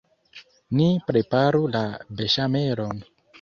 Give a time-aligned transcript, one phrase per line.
[0.79, 1.83] Ni preparu la
[2.23, 3.05] beŝamelon.